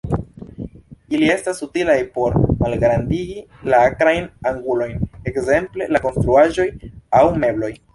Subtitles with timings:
[1.17, 3.39] Ili estas utilaj por malgrandigi
[3.75, 6.71] la akrajn angulojn ekzemple de konstruaĵoj
[7.23, 7.77] aŭ mebloj.